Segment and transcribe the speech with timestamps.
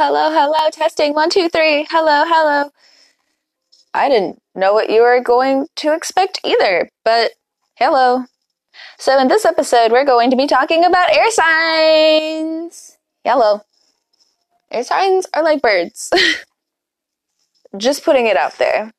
[0.00, 1.84] Hello, hello, testing one, two, three.
[1.90, 2.70] Hello, hello.
[3.92, 7.32] I didn't know what you were going to expect either, but
[7.74, 8.26] hello.
[9.00, 12.96] So, in this episode, we're going to be talking about air signs.
[13.24, 13.62] Hello.
[14.70, 16.12] Air signs are like birds.
[17.76, 18.92] Just putting it out there.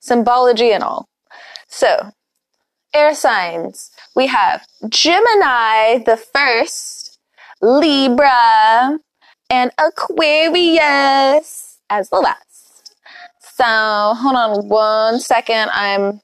[0.00, 1.10] Symbology and all.
[1.68, 2.12] So,
[2.94, 3.90] air signs.
[4.16, 7.18] We have Gemini the first,
[7.60, 8.98] Libra,
[9.54, 12.96] and Aquarius as the last.
[13.38, 15.70] So, hold on one second.
[15.72, 16.20] I'm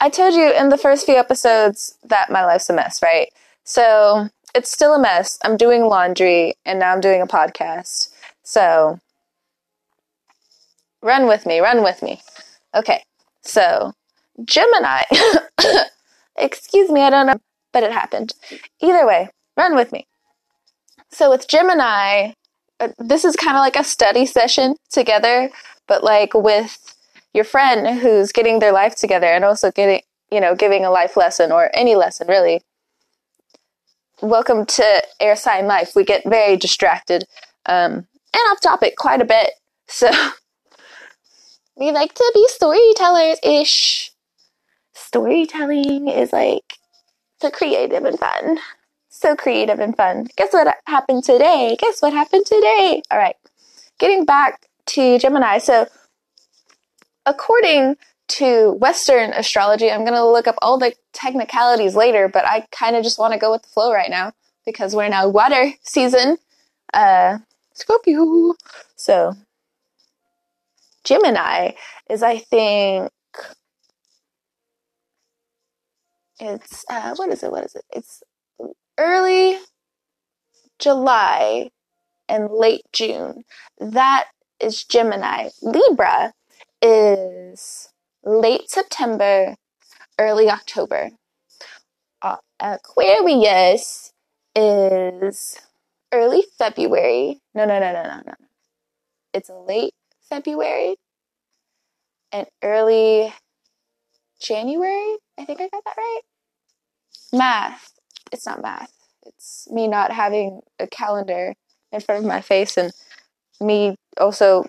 [0.00, 3.28] I told you in the first few episodes that my life's a mess, right?
[3.62, 5.38] So, it's still a mess.
[5.44, 8.08] I'm doing laundry and now I'm doing a podcast.
[8.42, 8.98] So,
[11.02, 12.20] run with me, run with me.
[12.74, 13.04] Okay.
[13.42, 13.92] So,
[14.44, 15.02] Gemini
[16.36, 17.40] Excuse me, I don't know,
[17.72, 18.34] but it happened.
[18.80, 20.08] Either way, run with me.
[21.14, 22.32] So with Gemini,
[22.80, 25.48] uh, this is kind of like a study session together,
[25.86, 26.96] but like with
[27.32, 30.00] your friend who's getting their life together and also getting,
[30.32, 32.62] you know, giving a life lesson or any lesson really.
[34.22, 35.94] Welcome to Air Sign Life.
[35.94, 37.28] We get very distracted
[37.66, 39.50] um, and off topic quite a bit.
[39.86, 40.10] So
[41.76, 44.10] we like to be storytellers ish
[44.94, 46.74] storytelling is like
[47.40, 48.58] so creative and fun.
[49.24, 50.28] So creative and fun.
[50.36, 51.78] Guess what happened today?
[51.80, 53.00] Guess what happened today?
[53.10, 53.36] All right.
[53.98, 55.56] Getting back to Gemini.
[55.56, 55.86] So,
[57.24, 57.96] according
[58.28, 62.96] to Western astrology, I'm going to look up all the technicalities later, but I kind
[62.96, 64.32] of just want to go with the flow right now
[64.66, 66.36] because we're now water season.
[66.92, 67.38] Uh,
[67.72, 68.56] Scorpio.
[68.94, 69.36] So,
[71.02, 71.70] Gemini
[72.10, 73.10] is, I think,
[76.38, 77.50] it's uh, what is it?
[77.50, 77.86] What is it?
[77.90, 78.22] It's
[78.98, 79.58] early
[80.78, 81.70] July
[82.28, 83.44] and late June.
[83.78, 84.28] That
[84.60, 85.50] is Gemini.
[85.62, 86.32] Libra
[86.82, 87.90] is
[88.24, 89.56] late September,
[90.18, 91.10] early October.
[92.22, 94.12] Uh, Aquarius
[94.54, 95.58] is
[96.12, 97.40] early February.
[97.54, 98.34] No, no, no, no, no, no.
[99.32, 99.94] It's late
[100.28, 100.96] February
[102.32, 103.34] and early
[104.40, 105.16] January.
[105.38, 106.20] I think I got that right.
[107.32, 107.93] Math.
[108.34, 108.92] It's not math.
[109.24, 111.54] It's me not having a calendar
[111.92, 112.92] in front of my face and
[113.60, 114.66] me also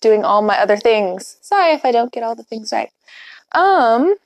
[0.00, 1.38] doing all my other things.
[1.40, 2.90] Sorry if I don't get all the things right.
[3.52, 4.16] Um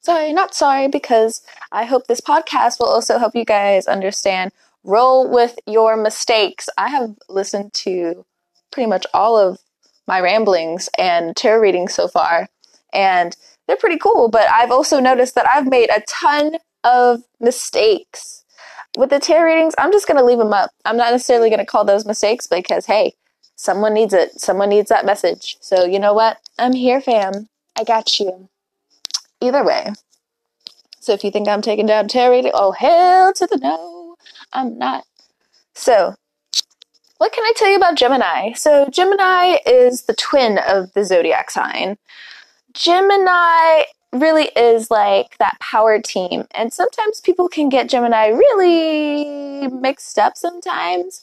[0.00, 4.50] sorry, not sorry because I hope this podcast will also help you guys understand
[4.82, 6.68] roll with your mistakes.
[6.76, 8.26] I have listened to
[8.72, 9.60] pretty much all of
[10.08, 12.48] my ramblings and tarot readings so far
[12.92, 13.36] and
[13.68, 14.28] they're pretty cool.
[14.28, 18.44] But I've also noticed that I've made a ton of mistakes.
[18.96, 20.70] With the tarot readings, I'm just going to leave them up.
[20.84, 23.14] I'm not necessarily going to call those mistakes because, hey,
[23.56, 24.40] someone needs it.
[24.40, 25.56] Someone needs that message.
[25.60, 26.38] So, you know what?
[26.58, 27.48] I'm here, fam.
[27.76, 28.48] I got you.
[29.40, 29.92] Either way.
[31.00, 34.16] So, if you think I'm taking down tarot reading, oh, hell to the no.
[34.52, 35.04] I'm not.
[35.74, 36.14] So,
[37.18, 38.52] what can I tell you about Gemini?
[38.52, 41.98] So, Gemini is the twin of the zodiac sign.
[42.74, 43.82] Gemini
[44.14, 46.46] really is like that power team.
[46.52, 51.22] And sometimes people can get Gemini really mixed up sometimes.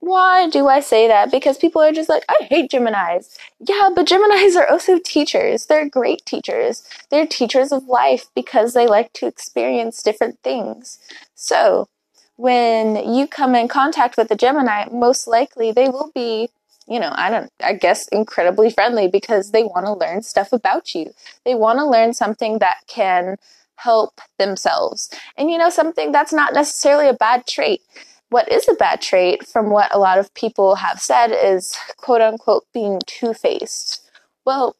[0.00, 1.30] Why do I say that?
[1.30, 3.38] Because people are just like, I hate Geminis.
[3.58, 5.64] Yeah, but Geminis are also teachers.
[5.64, 6.86] They're great teachers.
[7.10, 10.98] They're teachers of life because they like to experience different things.
[11.34, 11.88] So,
[12.36, 16.50] when you come in contact with a Gemini, most likely they will be
[16.86, 20.94] you know, I don't, I guess incredibly friendly because they want to learn stuff about
[20.94, 21.12] you.
[21.44, 23.36] They want to learn something that can
[23.76, 25.10] help themselves.
[25.36, 27.82] And, you know, something that's not necessarily a bad trait.
[28.30, 32.20] What is a bad trait, from what a lot of people have said, is quote
[32.20, 34.02] unquote being two faced.
[34.44, 34.76] Well,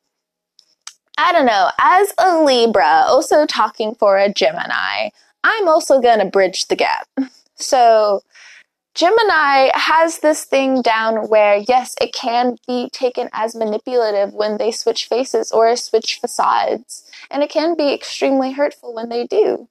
[1.16, 1.70] I don't know.
[1.78, 5.10] As a Libra, also talking for a Gemini,
[5.44, 7.08] I'm also going to bridge the gap.
[7.56, 8.24] So,
[8.94, 14.70] Gemini has this thing down where, yes, it can be taken as manipulative when they
[14.70, 19.68] switch faces or switch facades, and it can be extremely hurtful when they do.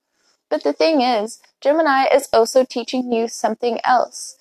[0.49, 4.37] But the thing is, Gemini is also teaching you something else.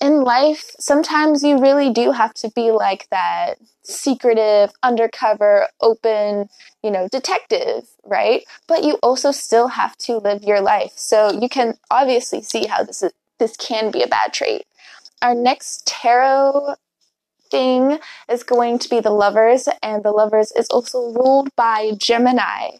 [0.00, 6.48] In life, sometimes you really do have to be like that secretive, undercover, open,
[6.80, 8.44] you know, detective, right?
[8.68, 10.92] But you also still have to live your life.
[10.94, 14.66] So you can obviously see how this is this can be a bad trait.
[15.22, 16.74] Our next tarot
[17.50, 17.98] thing
[18.28, 22.78] is going to be the lovers, and the lovers is also ruled by Gemini.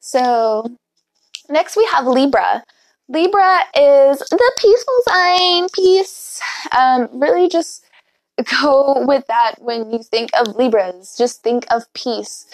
[0.00, 0.76] So,
[1.48, 2.64] next we have Libra.
[3.08, 6.40] Libra is the peaceful sign, peace.
[6.76, 7.84] um, really just
[8.60, 11.16] go with that when you think of Libras.
[11.16, 12.46] Just think of peace.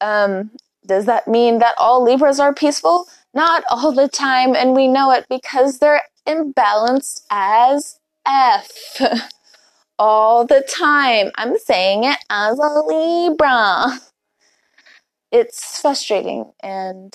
[0.00, 0.50] Um,
[0.86, 3.06] does that mean that all Libras are peaceful?
[3.34, 9.00] Not all the time, and we know it because they're imbalanced as F.
[10.00, 11.30] all the time.
[11.36, 14.00] I'm saying it as a Libra.
[15.30, 17.14] It's frustrating, and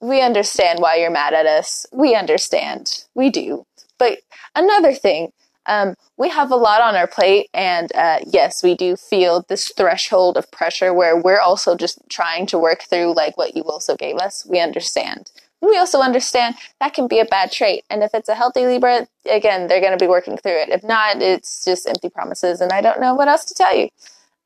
[0.00, 1.86] we understand why you're mad at us.
[1.90, 3.04] We understand.
[3.14, 3.64] We do.
[3.98, 4.18] But
[4.54, 5.32] another thing,
[5.66, 9.72] um, we have a lot on our plate, and uh, yes, we do feel this
[9.74, 13.96] threshold of pressure where we're also just trying to work through like what you also
[13.96, 14.46] gave us.
[14.46, 15.32] We understand.
[15.60, 19.08] We also understand that can be a bad trait, and if it's a healthy Libra,
[19.28, 20.68] again, they're going to be working through it.
[20.68, 23.88] If not, it's just empty promises, and I don't know what else to tell you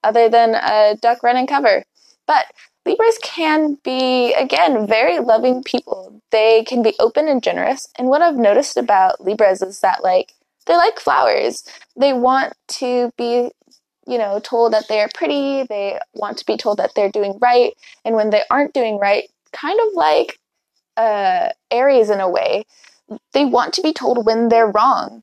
[0.02, 1.84] other than uh, duck, run, and cover.
[2.26, 2.46] But
[2.84, 6.20] Libras can be, again, very loving people.
[6.30, 7.88] They can be open and generous.
[7.98, 10.32] And what I've noticed about Libras is that, like,
[10.66, 11.64] they're like flowers.
[11.96, 13.50] They want to be,
[14.06, 15.64] you know, told that they're pretty.
[15.64, 17.74] They want to be told that they're doing right.
[18.04, 20.38] And when they aren't doing right, kind of like
[20.96, 22.64] uh, Aries in a way,
[23.32, 25.22] they want to be told when they're wrong.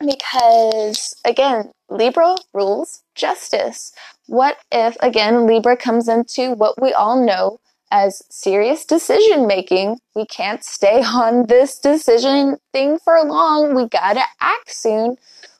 [0.00, 3.92] Because, again, Libra rules justice.
[4.26, 7.60] What if, again, Libra comes into what we all know
[7.90, 9.98] as serious decision making?
[10.14, 13.74] We can't stay on this decision thing for long.
[13.74, 15.16] We gotta act soon.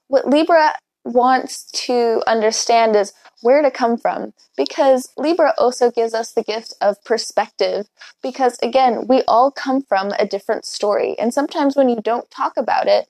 [0.09, 3.13] What Libra wants to understand is
[3.43, 7.87] where to come from because Libra also gives us the gift of perspective
[8.23, 12.57] because again we all come from a different story and sometimes when you don't talk
[12.57, 13.07] about it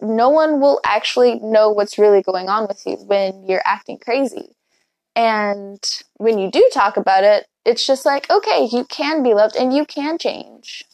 [0.00, 4.54] no one will actually know what's really going on with you when you're acting crazy.
[5.16, 5.82] And
[6.16, 9.74] when you do talk about it, it's just like, okay, you can be loved and
[9.74, 10.84] you can change.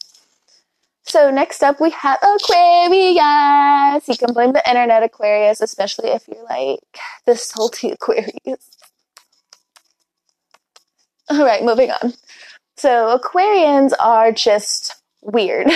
[1.07, 4.07] So next up we have Aquarius.
[4.07, 6.79] You can blame the internet Aquarius, especially if you're like
[7.25, 8.69] the salty Aquarius.
[11.29, 12.13] All right, moving on.
[12.77, 15.67] So Aquarians are just weird.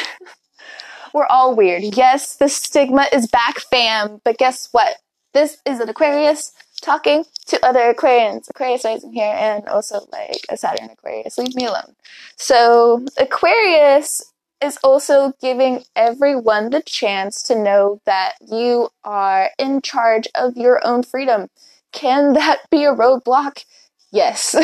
[1.14, 1.84] We're all weird.
[1.96, 4.22] Yes, the stigma is back, fam.
[4.24, 4.98] But guess what?
[5.34, 6.52] This is an Aquarius
[6.82, 8.50] talking to other Aquarians.
[8.50, 11.38] Aquarius rising here and also like a Saturn Aquarius.
[11.38, 11.96] Leave me alone.
[12.36, 14.24] So Aquarius
[14.62, 20.86] is also giving everyone the chance to know that you are in charge of your
[20.86, 21.48] own freedom.
[21.92, 23.64] Can that be a roadblock?
[24.12, 24.56] Yes.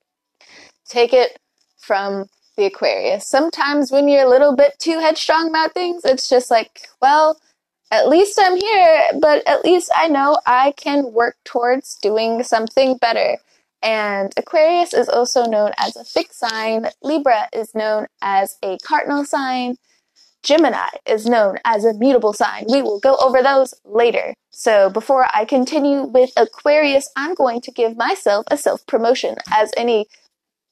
[0.88, 1.38] Take it
[1.78, 2.26] from
[2.56, 3.26] the Aquarius.
[3.26, 7.38] Sometimes when you're a little bit too headstrong about things, it's just like, well,
[7.90, 12.96] at least I'm here, but at least I know I can work towards doing something
[12.96, 13.38] better.
[13.86, 19.24] And Aquarius is also known as a fixed sign, Libra is known as a cardinal
[19.24, 19.76] sign,
[20.42, 22.64] Gemini is known as a mutable sign.
[22.68, 24.34] We will go over those later.
[24.50, 29.70] So before I continue with Aquarius, I'm going to give myself a self promotion as
[29.76, 30.06] any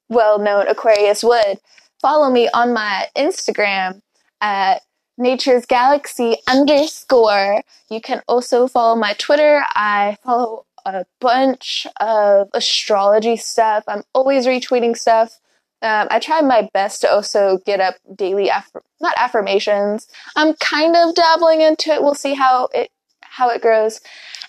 [0.08, 1.60] well known Aquarius would
[2.02, 4.00] follow me on my Instagram
[4.40, 4.82] at
[5.17, 7.62] Nature's Galaxy underscore.
[7.88, 9.64] You can also follow my Twitter.
[9.76, 13.84] I follow a bunch of astrology stuff.
[13.88, 15.38] I'm always retweeting stuff.
[15.82, 20.08] Um, I try my best to also get up daily, aff- not affirmations.
[20.36, 22.02] I'm kind of dabbling into it.
[22.02, 22.90] We'll see how it
[23.20, 24.00] how it grows.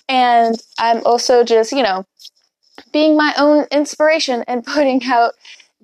[0.08, 2.06] And I'm also just you know
[2.92, 5.34] being my own inspiration and putting out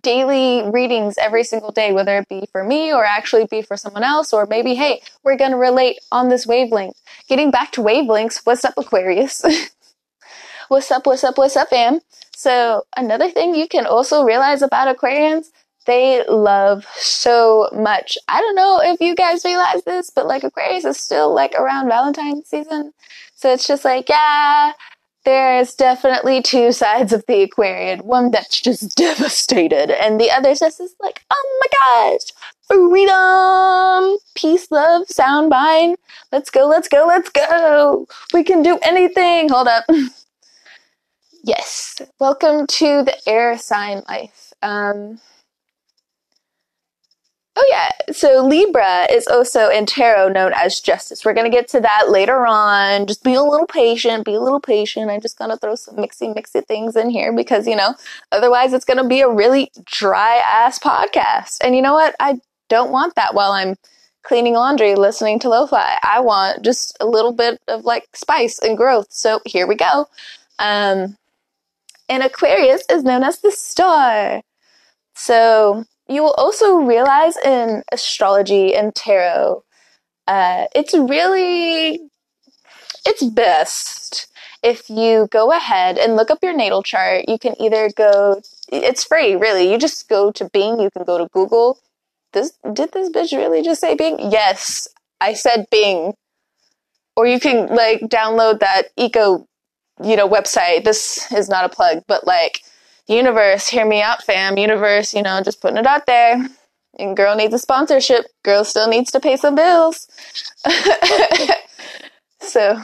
[0.02, 4.04] daily readings every single day, whether it be for me or actually be for someone
[4.04, 7.00] else, or maybe, hey, we're going to relate on this wavelength.
[7.28, 9.44] Getting back to wavelengths, what's up, Aquarius?
[10.72, 12.00] what's up, what's up, what's up, fam?
[12.34, 15.48] So, another thing you can also realize about Aquarians,
[15.86, 18.18] they love so much.
[18.30, 21.90] I don't know if you guys realize this, but like Aquarius is still like around
[21.90, 22.94] Valentine's season.
[23.36, 24.72] So it's just like, yeah,
[25.26, 28.00] there's definitely two sides of the Aquarian.
[28.00, 32.32] One that's just devastated, and the other just is like, oh my gosh,
[32.70, 35.98] freedom, peace, love, sound mind.
[36.32, 38.08] Let's go, let's go, let's go.
[38.34, 39.50] We can do anything.
[39.50, 39.84] Hold up.
[41.44, 44.54] yes, welcome to the air sign life.
[44.62, 45.20] Um,
[47.58, 51.26] Oh yeah, so Libra is also in tarot known as justice.
[51.26, 53.06] We're gonna get to that later on.
[53.08, 55.12] Just be a little patient, be a little patient.
[55.12, 57.94] I'm just gonna throw some mixy mixy things in here because you know,
[58.32, 61.58] otherwise it's gonna be a really dry ass podcast.
[61.62, 62.16] And you know what?
[62.22, 63.76] I don't want that while I'm
[64.24, 66.00] cleaning laundry, listening to lo-fi.
[66.04, 69.08] I want just a little bit of like spice and growth.
[69.10, 70.08] So here we go.
[70.58, 71.18] Um,
[72.12, 74.44] and Aquarius is known as the star.
[75.16, 79.64] So you will also realize in astrology and tarot,
[80.28, 82.02] uh, it's really
[83.06, 84.28] it's best
[84.62, 87.26] if you go ahead and look up your natal chart.
[87.30, 88.42] You can either go,
[88.72, 89.72] it's free, really.
[89.72, 91.80] You just go to Bing, you can go to Google.
[92.34, 94.18] This did this bitch really just say Bing?
[94.32, 94.88] Yes,
[95.22, 96.14] I said Bing.
[97.16, 99.48] Or you can like download that eco,
[100.04, 100.84] you know, website.
[100.84, 102.64] This is not a plug, but like
[103.08, 104.58] universe, hear me out, fam.
[104.58, 106.48] Universe, you know, just putting it out there.
[107.00, 108.26] And girl needs a sponsorship.
[108.44, 110.08] Girl still needs to pay some bills.
[112.40, 112.82] so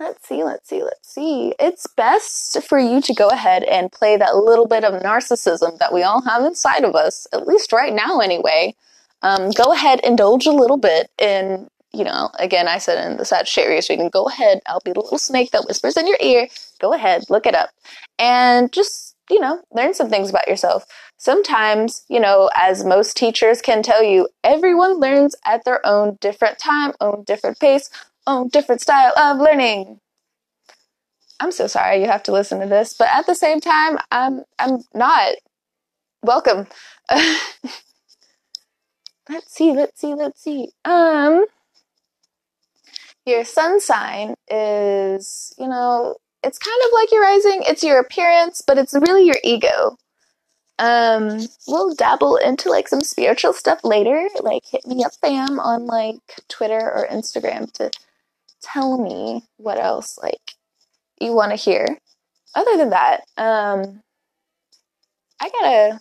[0.00, 1.54] let's see, let's see, let's see.
[1.58, 5.92] It's best for you to go ahead and play that little bit of narcissism that
[5.92, 8.74] we all have inside of us, at least right now, anyway.
[9.22, 13.24] Um, go ahead, indulge a little bit in, you know, again, I said in the
[13.24, 16.48] Sagittarius reading, go ahead, I'll be the little snake that whispers in your ear.
[16.80, 17.70] Go ahead, look it up.
[18.18, 20.84] And just, you know, learn some things about yourself.
[21.16, 26.58] Sometimes, you know, as most teachers can tell you, everyone learns at their own different
[26.58, 27.90] time, own different pace,
[28.26, 30.00] own different style of learning.
[31.40, 34.42] I'm so sorry you have to listen to this, but at the same time, I'm
[34.58, 35.34] I'm not.
[36.22, 36.66] Welcome.
[37.10, 37.40] let's
[39.46, 40.70] see, let's see, let's see.
[40.84, 41.46] Um
[43.28, 48.62] your sun sign is, you know, it's kind of like your rising, it's your appearance,
[48.66, 49.96] but it's really your ego.
[50.78, 54.28] Um, we'll dabble into like some spiritual stuff later.
[54.40, 57.90] Like hit me up fam on like Twitter or Instagram to
[58.62, 60.54] tell me what else like
[61.20, 61.98] you want to hear.
[62.54, 64.02] Other than that, um,
[65.40, 66.00] I gotta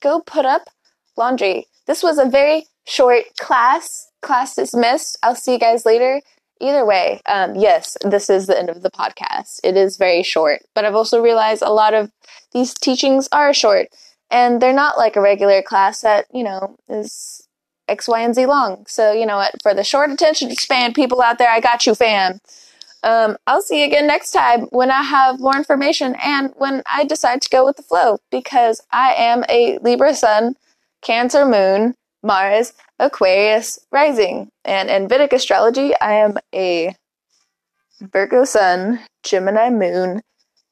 [0.00, 0.68] go put up
[1.16, 1.66] laundry.
[1.86, 4.06] This was a very short class.
[4.20, 5.16] Class dismissed.
[5.22, 6.20] I'll see you guys later.
[6.60, 9.60] Either way, um, yes, this is the end of the podcast.
[9.62, 12.10] It is very short, but I've also realized a lot of
[12.52, 13.88] these teachings are short
[14.30, 17.46] and they're not like a regular class that, you know, is
[17.88, 18.84] X, Y, and Z long.
[18.86, 19.54] So, you know what?
[19.62, 22.40] For the short attention span people out there, I got you, fam.
[23.02, 27.04] Um, I'll see you again next time when I have more information and when I
[27.04, 30.56] decide to go with the flow because I am a Libra sun,
[31.00, 31.94] Cancer moon,
[32.28, 34.50] Mars, Aquarius rising.
[34.64, 36.94] And in Vedic astrology, I am a
[38.00, 40.20] Virgo sun, Gemini moon,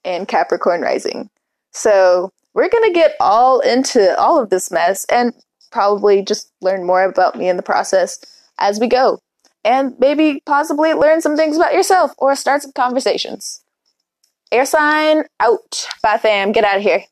[0.05, 1.31] and Capricorn rising.
[1.73, 5.35] So we're going to get all into all of this mess and
[5.73, 8.19] probably just learn more about me in the process
[8.59, 9.19] as we go.
[9.65, 13.63] And maybe possibly learn some things about yourself or start some conversations.
[14.53, 15.89] Air sign out.
[16.03, 16.53] Bye, fam.
[16.53, 17.03] Get out of here.